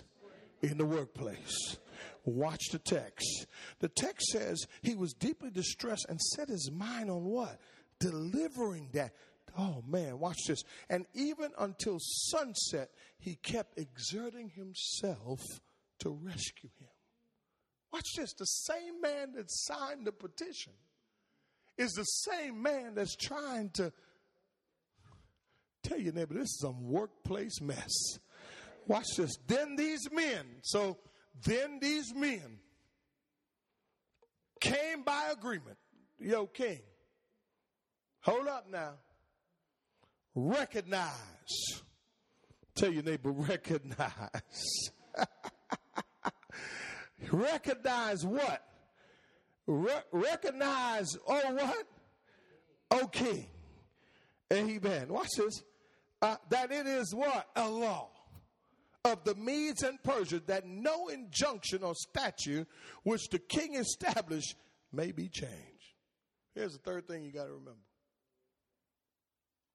[0.62, 1.76] in the workplace.
[2.24, 3.46] Watch the text.
[3.80, 7.58] The text says he was deeply distressed and set his mind on what?
[7.98, 9.12] Delivering that.
[9.58, 10.62] Oh man, watch this.
[10.88, 15.40] And even until sunset, he kept exerting himself
[15.98, 16.88] to rescue him.
[17.92, 18.32] Watch this.
[18.32, 20.72] The same man that signed the petition
[21.76, 23.92] is the same man that's trying to
[25.82, 28.18] Tell your neighbor, this is some workplace mess.
[28.86, 29.36] Watch this.
[29.46, 30.98] Then these men, so
[31.44, 32.58] then these men
[34.60, 35.78] came by agreement.
[36.20, 36.80] Yo, king,
[38.20, 38.94] hold up now.
[40.34, 41.12] Recognize.
[42.74, 44.90] Tell your neighbor, recognize.
[47.30, 48.64] recognize what?
[49.66, 51.86] Re- recognize, oh, what?
[52.90, 53.46] Oh, king.
[54.52, 55.08] Amen.
[55.08, 55.62] Watch this
[56.22, 57.48] uh, that it is what?
[57.56, 58.08] A law
[59.04, 62.68] of the Medes and Persia that no injunction or statute
[63.02, 64.54] which the king established
[64.92, 65.50] may be changed.
[66.54, 67.80] Here's the third thing you got to remember.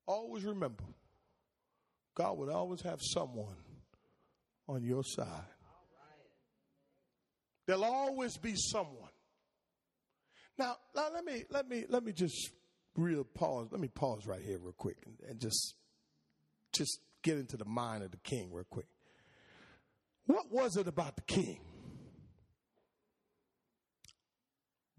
[0.05, 0.85] Always remember,
[2.15, 3.57] God would always have someone
[4.69, 5.27] on your side.
[7.65, 9.09] There'll always be someone.
[10.57, 12.51] Now, now let me let me let me just
[12.95, 13.67] real pause.
[13.71, 15.75] Let me pause right here real quick and, and just
[16.73, 18.87] just get into the mind of the king real quick.
[20.25, 21.59] What was it about the king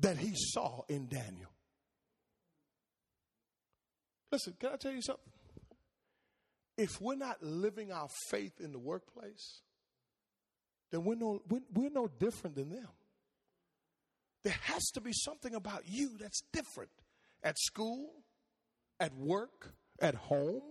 [0.00, 1.50] that he saw in Daniel?
[4.30, 5.32] Listen, can I tell you something?
[6.78, 9.62] if we're not living our faith in the workplace,
[10.92, 12.88] then we're no, we're, no different than them.
[14.44, 16.90] There has to be something about you that's different
[17.42, 18.10] at school,
[19.00, 20.62] at work, at home,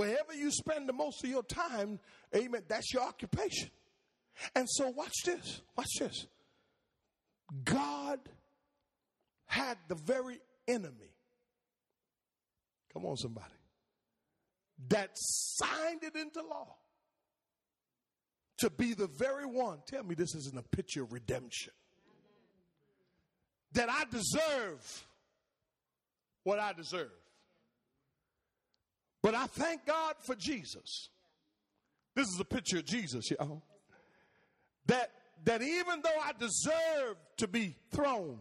[0.00, 2.00] wherever you spend the most of your time,
[2.34, 3.68] amen, that's your occupation.
[4.54, 6.26] And so, watch this, watch this.
[7.64, 8.18] God
[9.44, 11.12] had the very enemy,
[12.94, 13.52] come on, somebody,
[14.88, 16.76] that signed it into law
[18.60, 19.80] to be the very one.
[19.86, 21.74] Tell me this isn't a picture of redemption.
[23.72, 25.06] That I deserve
[26.44, 27.10] what I deserve.
[29.22, 31.10] But I thank God for Jesus.
[32.14, 33.62] This is a picture of Jesus, y'all.
[34.86, 35.10] That
[35.44, 38.38] that even though I deserve to be thrown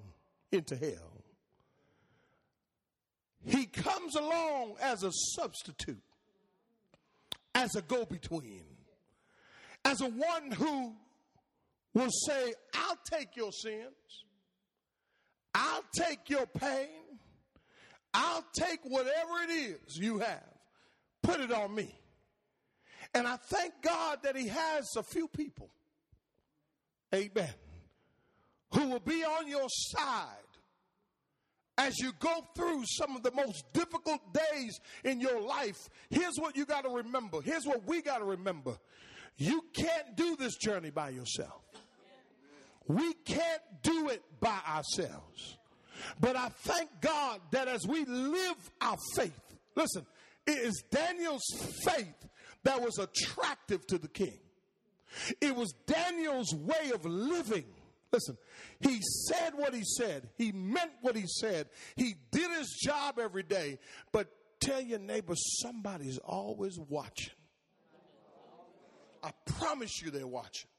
[0.52, 1.24] into hell,
[3.46, 6.02] he comes along as a substitute,
[7.56, 8.66] as a go between,
[9.86, 10.94] as a one who
[11.94, 14.26] will say, I'll take your sins,
[15.56, 17.20] I'll take your pain,
[18.14, 20.49] I'll take whatever it is you have,
[21.22, 21.96] put it on me.
[23.14, 25.70] And I thank God that He has a few people,
[27.14, 27.54] amen,
[28.74, 30.36] who will be on your side
[31.78, 35.78] as you go through some of the most difficult days in your life.
[36.10, 37.42] Here's what you got to remember.
[37.42, 38.78] Here's what we got to remember.
[39.38, 41.64] You can't do this journey by yourself.
[42.88, 45.58] We can't do it by ourselves.
[46.20, 49.40] But I thank God that as we live our faith,
[49.76, 50.06] listen,
[50.50, 51.46] it is Daniel's
[51.84, 52.28] faith
[52.64, 54.40] that was attractive to the king.
[55.42, 57.66] It was Daniel's way of living.
[58.12, 58.38] Listen,
[58.80, 60.30] he said what he said.
[60.38, 61.68] He meant what he said.
[61.96, 63.80] He did his job every day.
[64.12, 64.28] But
[64.60, 67.34] tell your neighbor somebody's always watching.
[69.24, 70.70] I promise you they're watching.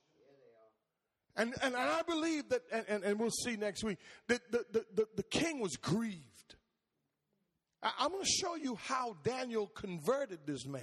[1.36, 4.84] And, and, I believe that, and, and, and we'll see next week, that the, the,
[4.94, 6.29] the, the king was grieved.
[7.82, 10.82] I'm going to show you how Daniel converted this man.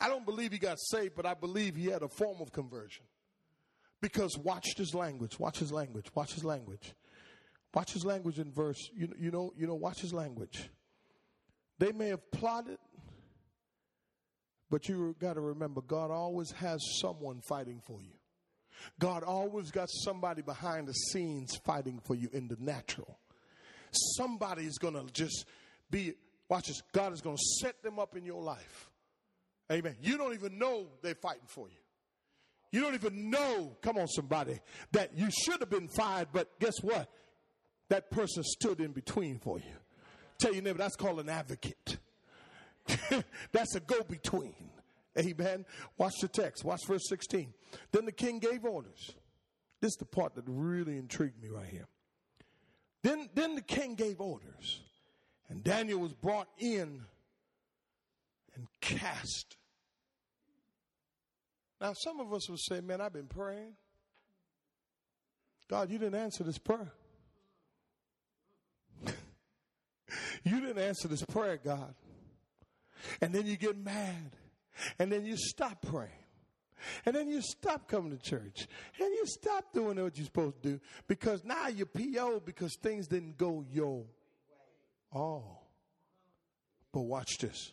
[0.00, 3.04] I don't believe he got saved, but I believe he had a form of conversion.
[4.00, 6.94] Because watch his language, watch his language, watch his language.
[7.74, 10.68] Watch his language in verse, you, you know, you know, watch his language.
[11.78, 12.78] They may have plotted,
[14.70, 18.12] but you got to remember, God always has someone fighting for you.
[18.98, 23.18] God always got somebody behind the scenes fighting for you in the natural.
[24.16, 25.46] Somebody's going to just
[25.90, 26.14] be,
[26.52, 28.90] watch this, God is going to set them up in your life.
[29.72, 29.96] Amen.
[30.02, 31.76] You don't even know they're fighting for you.
[32.70, 34.60] You don't even know, come on, somebody,
[34.92, 37.08] that you should have been fired, but guess what?
[37.88, 39.72] That person stood in between for you.
[40.38, 41.96] Tell your neighbor, that's called an advocate.
[43.52, 44.54] that's a go between.
[45.18, 45.64] Amen.
[45.96, 46.64] Watch the text.
[46.64, 47.54] Watch verse 16.
[47.92, 49.12] Then the king gave orders.
[49.80, 51.86] This is the part that really intrigued me right here.
[53.02, 54.80] Then, then the king gave orders,
[55.52, 57.02] and Daniel was brought in
[58.54, 59.58] and cast.
[61.78, 63.74] Now, some of us will say, Man, I've been praying.
[65.68, 66.90] God, you didn't answer this prayer.
[69.04, 71.94] you didn't answer this prayer, God.
[73.20, 74.32] And then you get mad.
[74.98, 76.10] And then you stop praying.
[77.04, 78.66] And then you stop coming to church.
[78.98, 83.06] And you stop doing what you're supposed to do because now you're PO because things
[83.06, 84.06] didn't go your
[85.12, 85.54] all.
[85.54, 85.58] Oh.
[86.92, 87.72] But watch this.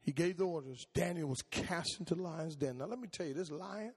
[0.00, 0.86] He gave the orders.
[0.92, 2.78] Daniel was cast into lion's den.
[2.78, 3.94] Now let me tell you, this lion,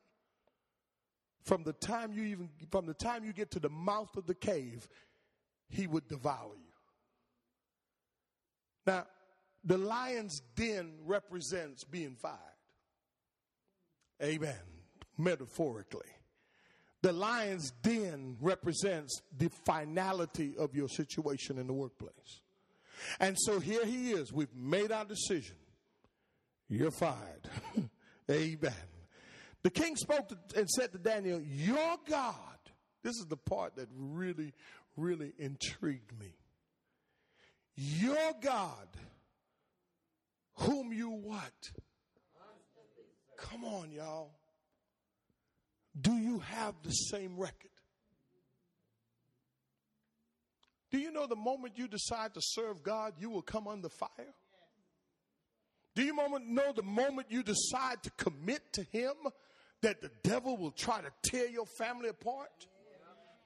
[1.43, 4.36] from the time you even from the time you get to the mouth of the
[4.36, 4.88] cave,
[5.70, 6.72] he would devour you.
[8.86, 9.05] Now,
[9.65, 12.38] the lion's den represents being fired.
[14.24, 14.55] Amen.
[15.18, 16.07] Metaphorically.
[17.02, 22.41] The lion's den represents the finality of your situation in the workplace.
[23.20, 24.34] And so here he is.
[24.34, 25.56] We've made our decision.
[26.68, 27.50] You're fired.
[28.32, 28.74] Amen.
[29.64, 32.36] The king spoke to, and said to Daniel, Your God.
[33.04, 34.54] This is the part that really,
[34.98, 36.36] really intrigued me.
[37.76, 38.88] Your God
[40.58, 41.72] whom you what?
[43.38, 44.32] Come on, y'all.
[46.00, 47.72] Do you have the same record?
[50.91, 54.34] Do you know the moment you decide to serve God, you will come under fire?
[55.95, 59.14] Do you know the moment you decide to commit to Him
[59.82, 62.68] that the devil will try to tear your family apart?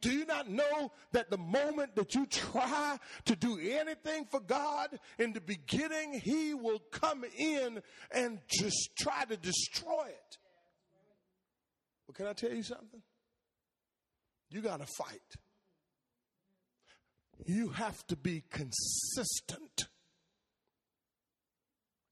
[0.01, 4.89] Do you not know that the moment that you try to do anything for God,
[5.19, 7.81] in the beginning, He will come in
[8.11, 10.37] and just try to destroy it?
[12.11, 13.01] But can I tell you something?
[14.49, 15.21] You got to fight.
[17.45, 19.87] You have to be consistent.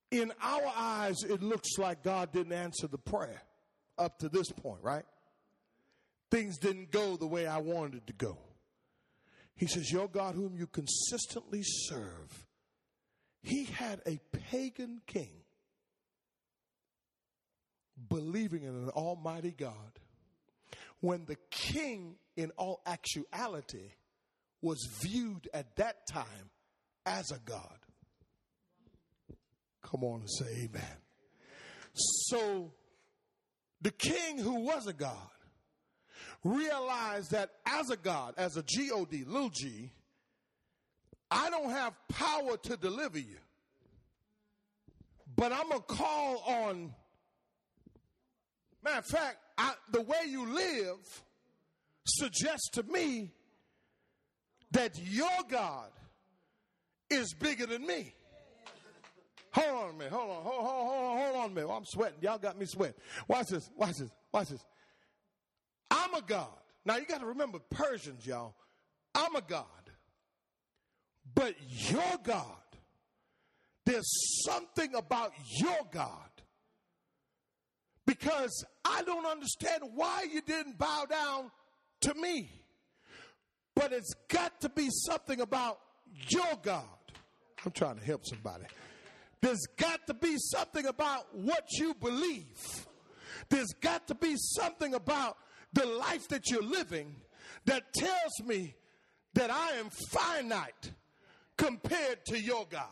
[0.09, 3.41] In our eyes, it looks like God didn't answer the prayer
[3.97, 5.03] up to this point, right?
[6.31, 8.37] Things didn't go the way I wanted to go.
[9.57, 12.47] He says, Your God, whom you consistently serve,
[13.41, 15.41] he had a pagan king
[18.07, 19.73] believing in an almighty God
[21.01, 23.91] when the king, in all actuality,
[24.61, 26.49] was viewed at that time
[27.05, 27.79] as a God.
[29.83, 30.97] Come on and say amen.
[31.93, 32.71] So
[33.81, 35.15] the king who was a God
[36.43, 39.91] realized that as a God, as a G-O-D, little g,
[41.31, 43.37] I don't have power to deliver you.
[45.35, 46.93] But I'm going to call on,
[48.83, 51.23] matter of fact, I, the way you live
[52.05, 53.31] suggests to me
[54.71, 55.89] that your God
[57.09, 58.13] is bigger than me.
[59.51, 60.13] Hold on a minute.
[60.13, 60.43] Hold on.
[60.43, 61.17] Hold, hold, hold on.
[61.17, 61.69] Hold on a minute.
[61.69, 62.19] I'm sweating.
[62.21, 62.95] Y'all got me sweating.
[63.27, 63.69] Watch this.
[63.75, 64.09] Watch this.
[64.31, 64.63] Watch this.
[65.89, 66.47] I'm a God.
[66.85, 68.53] Now you got to remember Persians, y'all.
[69.15, 69.65] I'm a God.
[71.33, 71.55] But
[71.89, 72.43] your God,
[73.85, 74.09] there's
[74.45, 76.28] something about your God.
[78.09, 81.51] Because I don't understand why you didn't bow down
[82.01, 82.49] to me.
[83.75, 85.77] But it's got to be something about
[86.27, 86.85] your God.
[87.63, 88.63] I'm trying to help somebody.
[89.41, 92.87] There's got to be something about what you believe.
[93.49, 95.37] There's got to be something about
[95.73, 97.15] the life that you're living
[97.65, 98.73] that tells me
[99.35, 100.93] that I am finite
[101.57, 102.87] compared to your God.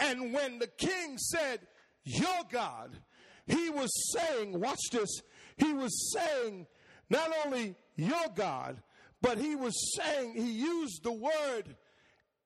[0.00, 1.60] And when the king said,
[2.02, 2.98] Your God,
[3.46, 5.22] he was saying, watch this,
[5.56, 6.66] he was saying
[7.08, 8.82] not only your God,
[9.22, 11.76] but he was saying, he used the word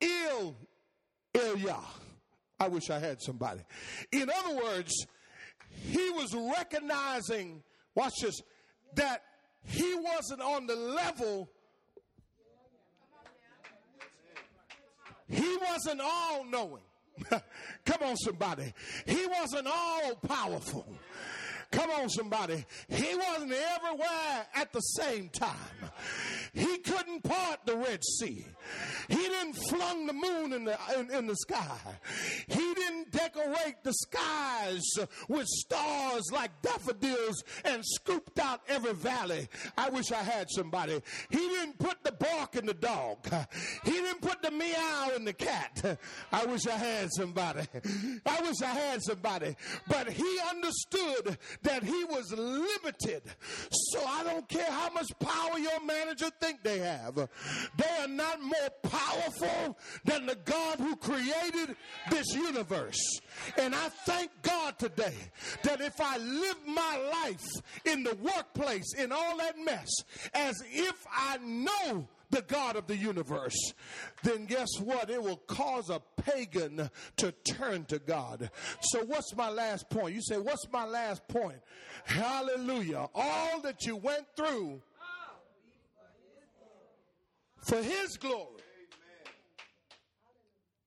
[0.00, 0.56] Il
[1.34, 1.84] Ilyah.
[2.58, 3.60] I wish I had somebody.
[4.12, 4.92] In other words,
[5.70, 7.62] he was recognizing,
[7.94, 8.40] watch this,
[8.94, 9.22] that
[9.62, 11.50] he wasn't on the level.
[15.28, 16.82] He wasn't all knowing.
[17.84, 18.72] Come on, somebody.
[19.06, 20.86] He wasn't all powerful.
[21.70, 22.64] Come on, somebody.
[22.88, 25.54] He wasn't everywhere at the same time.
[26.52, 28.46] He couldn't part the Red Sea.
[29.08, 31.78] He didn't flung the moon in the, in, in, the sky.
[32.48, 34.82] He didn't decorate the skies
[35.28, 39.48] with stars like daffodils and scooped out every valley.
[39.76, 41.00] I wish I had somebody.
[41.30, 43.18] He didn't put the bark in the dog.
[43.84, 45.98] He didn't put the meow in the cat.
[46.32, 47.66] I wish I had somebody.
[48.26, 49.56] I wish I had somebody.
[49.88, 53.22] But he understood that he was limited.
[53.70, 57.14] So I don't care how much power your manager think they have.
[57.14, 61.76] They are not more powerful than the God who created
[62.10, 63.20] this universe.
[63.58, 65.14] And I thank God today
[65.62, 67.46] that if I live my life
[67.84, 69.90] in the workplace, in all that mess,
[70.34, 73.56] as if I know the God of the universe,
[74.22, 75.10] then guess what?
[75.10, 78.50] It will cause a pagan to turn to God.
[78.82, 80.14] So, what's my last point?
[80.14, 81.58] You say, What's my last point?
[82.04, 83.08] Hallelujah.
[83.14, 84.80] All that you went through
[87.62, 88.60] for His glory.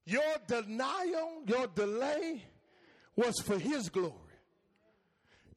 [0.05, 2.43] Your denial, your delay
[3.15, 4.13] was for His glory.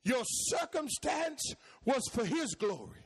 [0.05, 1.55] Your circumstance
[1.85, 3.01] was for His glory.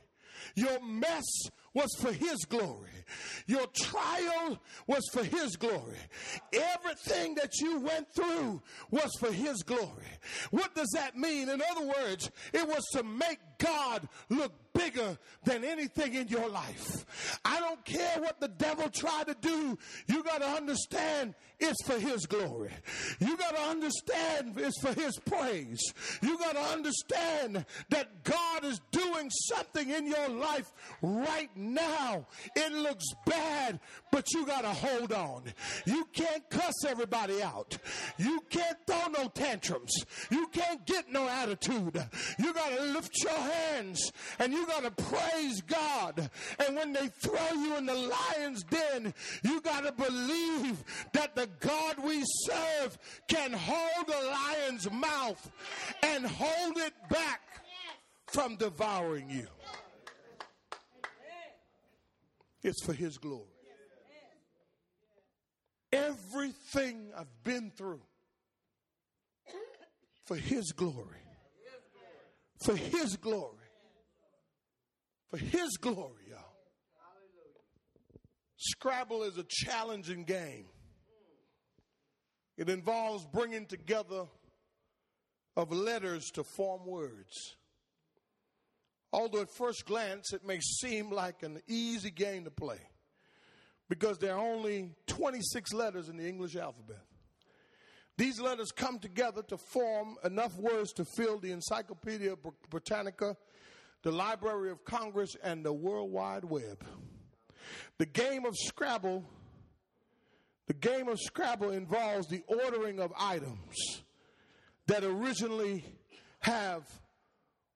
[0.55, 1.25] Your mess
[1.73, 2.89] was for His glory.
[3.47, 5.97] Your trial was for His glory.
[6.53, 10.07] Everything that you went through was for His glory.
[10.51, 11.49] What does that mean?
[11.49, 17.39] In other words, it was to make God look bigger than anything in your life.
[17.43, 19.77] I don't care what the devil tried to do.
[20.07, 22.71] You got to understand it's for his glory.
[23.19, 25.81] You got to understand it's for his praise.
[26.21, 32.27] You got to understand that God is doing something in your life right now.
[32.55, 33.79] It looks bad,
[34.11, 35.43] but you got to hold on.
[35.85, 37.77] You can't cuss everybody out.
[38.17, 39.93] You can't throw no tantrums.
[40.29, 42.03] You can't get no attitude.
[42.39, 46.29] You got to lift your hands and you got to praise God.
[46.59, 50.83] And when they throw you in the lion's den, you got to believe
[51.13, 52.97] that the God we serve
[53.27, 55.51] can hold the lion's mouth
[56.03, 57.41] and hold it back
[58.27, 59.47] from devouring you.
[62.63, 63.47] It's for His glory.
[65.91, 68.01] Everything I've been through
[70.25, 71.17] for His glory.
[72.63, 73.57] For His glory.
[75.29, 76.39] For His glory, y'all.
[78.57, 80.67] Scrabble is a challenging game.
[82.57, 84.25] It involves bringing together
[85.57, 87.55] of letters to form words.
[89.13, 92.79] Although at first glance it may seem like an easy game to play
[93.89, 97.01] because there are only 26 letters in the English alphabet.
[98.17, 102.35] These letters come together to form enough words to fill the Encyclopedia
[102.69, 103.35] Britannica,
[104.03, 106.85] the Library of Congress, and the World Wide Web.
[107.97, 109.25] The game of Scrabble,
[110.67, 114.03] the game of Scrabble involves the ordering of items
[114.87, 115.83] that originally
[116.39, 116.83] have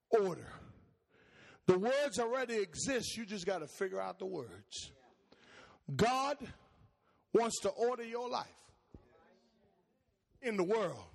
[0.10, 0.48] order.
[1.68, 4.92] The words already exist, you just got to figure out the words.
[5.96, 6.38] God
[7.34, 8.48] wants to order your life
[10.42, 11.06] in the world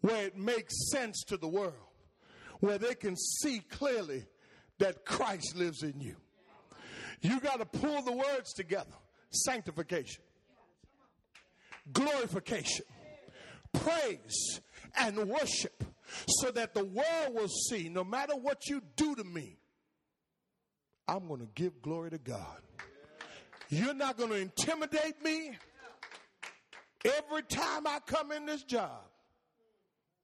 [0.00, 1.74] where it makes sense to the world,
[2.60, 4.26] where they can see clearly
[4.78, 6.16] that Christ lives in you.
[7.20, 8.94] You got to pull the words together
[9.30, 10.22] sanctification,
[11.92, 12.84] glorification,
[13.72, 14.60] praise,
[14.96, 15.84] and worship
[16.28, 19.58] so that the world will see no matter what you do to me,
[21.06, 22.62] I'm going to give glory to God.
[23.70, 25.56] You're not going to intimidate me
[27.04, 29.02] every time I come in this job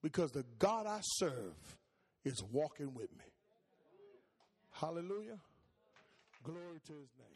[0.03, 1.55] because the God I serve
[2.24, 3.24] is walking with me.
[4.72, 5.39] Hallelujah.
[6.43, 7.34] Glory to his name.